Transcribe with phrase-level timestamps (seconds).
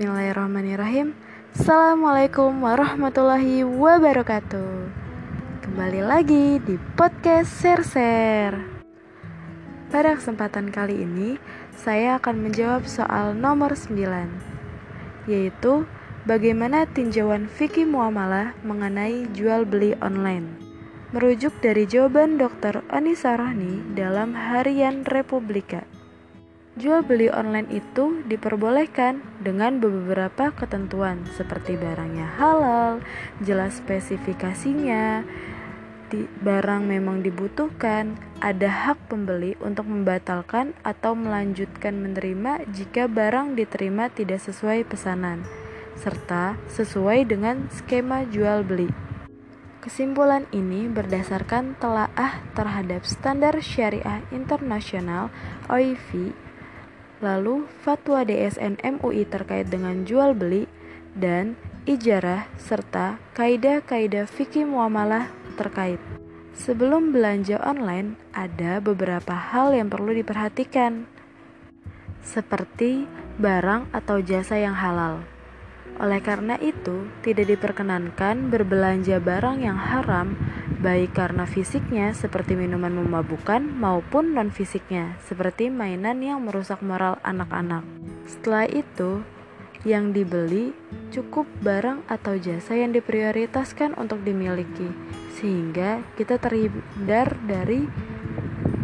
[0.00, 1.12] Bismillahirrahmanirrahim.
[1.52, 4.88] Assalamualaikum warahmatullahi wabarakatuh.
[5.60, 8.80] Kembali lagi di podcast Ser-Ser
[9.92, 11.36] Pada kesempatan kali ini
[11.76, 15.84] Saya akan menjawab soal nomor 9 Yaitu
[16.24, 20.56] Bagaimana tinjauan fikih muamalah mengenai jual beli online.
[21.12, 22.88] Merujuk dari jawaban Dr.
[22.88, 25.84] Anissa Rahni dalam Harian Republika
[26.78, 33.02] Jual beli online itu diperbolehkan dengan beberapa ketentuan seperti barangnya halal,
[33.42, 35.26] jelas spesifikasinya,
[36.46, 44.38] barang memang dibutuhkan, ada hak pembeli untuk membatalkan atau melanjutkan menerima jika barang diterima tidak
[44.38, 45.42] sesuai pesanan,
[45.98, 48.90] serta sesuai dengan skema jual beli.
[49.82, 55.32] Kesimpulan ini berdasarkan telaah terhadap standar syariah internasional
[55.66, 56.30] OIV
[57.20, 60.64] lalu fatwa DSN MUI terkait dengan jual beli
[61.16, 66.00] dan ijarah serta kaidah-kaidah fikih muamalah terkait.
[66.56, 71.08] Sebelum belanja online, ada beberapa hal yang perlu diperhatikan,
[72.20, 73.08] seperti
[73.40, 75.24] barang atau jasa yang halal.
[76.00, 80.32] Oleh karena itu, tidak diperkenankan berbelanja barang yang haram,
[80.80, 87.84] baik karena fisiknya seperti minuman memabukkan maupun non-fisiknya seperti mainan yang merusak moral anak-anak.
[88.24, 89.20] Setelah itu,
[89.84, 90.72] yang dibeli
[91.12, 94.88] cukup barang atau jasa yang diprioritaskan untuk dimiliki,
[95.36, 97.84] sehingga kita terhindar dari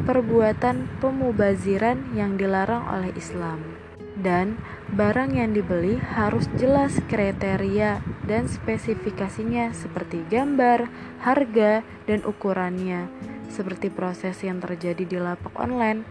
[0.04, 3.85] perbuatan pemubaziran yang dilarang oleh Islam
[4.16, 4.56] dan
[4.96, 10.88] barang yang dibeli harus jelas kriteria dan spesifikasinya seperti gambar,
[11.20, 13.12] harga, dan ukurannya,
[13.52, 16.08] seperti proses yang terjadi di lapak online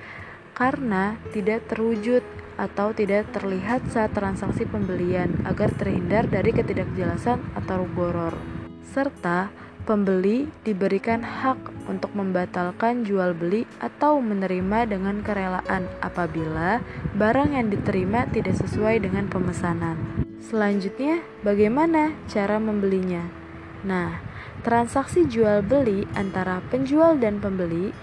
[0.56, 2.24] karena tidak terwujud
[2.56, 8.32] atau tidak terlihat saat transaksi pembelian agar terhindar dari ketidakjelasan atau goror
[8.96, 9.52] serta
[9.86, 16.82] Pembeli diberikan hak untuk membatalkan jual beli atau menerima dengan kerelaan apabila
[17.14, 20.26] barang yang diterima tidak sesuai dengan pemesanan.
[20.42, 23.30] Selanjutnya, bagaimana cara membelinya?
[23.86, 24.26] Nah,
[24.66, 27.94] transaksi jual beli antara penjual dan pembeli,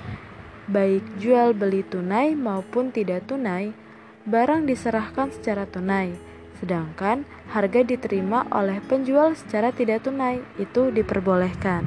[0.70, 3.74] baik jual beli tunai maupun tidak tunai,
[4.22, 6.14] barang diserahkan secara tunai
[6.62, 11.82] sedangkan harga diterima oleh penjual secara tidak tunai itu diperbolehkan.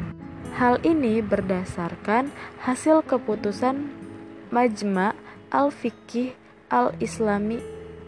[0.59, 3.88] Hal ini berdasarkan hasil keputusan
[4.52, 5.16] Majma
[5.56, 6.35] Al-Fiqih
[6.68, 7.59] Al-Islami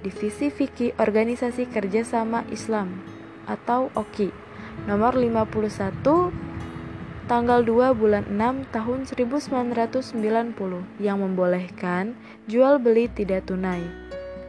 [0.03, 3.00] Divisi Fikih Organisasi Kerjasama Islam
[3.47, 4.31] atau OKI
[4.85, 6.00] nomor 51
[7.27, 12.16] tanggal 2 bulan 6 tahun 1990 yang membolehkan
[12.47, 13.83] jual beli tidak tunai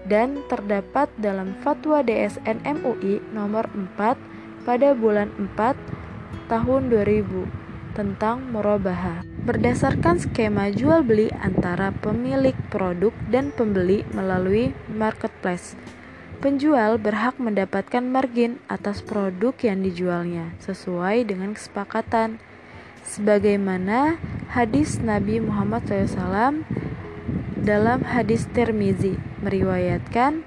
[0.09, 4.17] dan terdapat dalam Fatwa DSN MUI nomor 4
[4.65, 5.77] pada bulan 4
[6.49, 9.23] tahun 2000 tentang murabaha.
[9.45, 15.75] Berdasarkan skema jual beli antara pemilik produk dan pembeli melalui marketplace,
[16.39, 22.39] penjual berhak mendapatkan margin atas produk yang dijualnya sesuai dengan kesepakatan.
[23.09, 24.21] Sebagaimana
[24.53, 26.63] hadis Nabi Muhammad SAW
[27.69, 30.41] dalam hadis Tirmizi meriwayatkan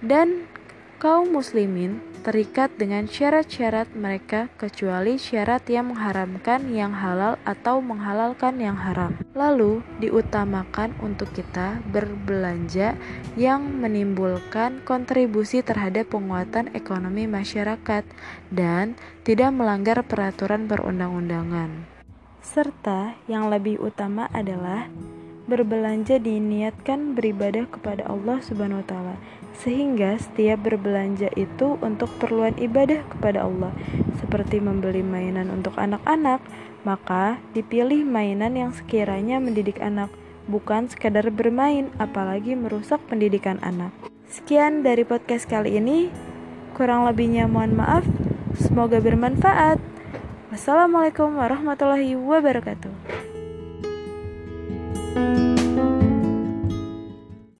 [0.00, 0.48] dan
[0.96, 8.80] kaum muslimin terikat dengan syarat-syarat mereka kecuali syarat yang mengharamkan yang halal atau menghalalkan yang
[8.80, 9.12] haram.
[9.36, 12.96] Lalu diutamakan untuk kita berbelanja
[13.36, 18.08] yang menimbulkan kontribusi terhadap penguatan ekonomi masyarakat
[18.48, 18.96] dan
[19.28, 21.92] tidak melanggar peraturan perundang-undangan.
[22.40, 24.88] Serta yang lebih utama adalah
[25.44, 29.16] berbelanja diniatkan beribadah kepada Allah Subhanahu wa taala.
[29.54, 33.70] Sehingga setiap berbelanja itu untuk perluan ibadah kepada Allah,
[34.18, 36.42] seperti membeli mainan untuk anak-anak,
[36.82, 40.10] maka dipilih mainan yang sekiranya mendidik anak,
[40.50, 43.94] bukan sekadar bermain apalagi merusak pendidikan anak.
[44.28, 46.10] Sekian dari podcast kali ini.
[46.74, 48.02] Kurang lebihnya mohon maaf.
[48.58, 49.78] Semoga bermanfaat.
[50.50, 52.93] Wassalamualaikum warahmatullahi wabarakatuh.